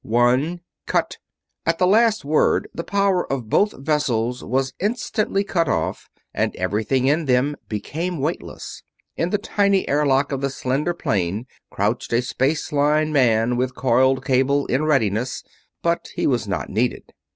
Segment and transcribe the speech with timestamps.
[0.03, 0.61] One!
[0.87, 1.19] CUT!"
[1.63, 7.05] At the last word the power of both vessels was instantly cut off and everything
[7.05, 8.81] in them became weightless.
[9.15, 14.25] In the tiny airlock of the slender plane crouched a space line man with coiled
[14.25, 15.43] cable in readiness,
[15.83, 17.13] but he was not needed.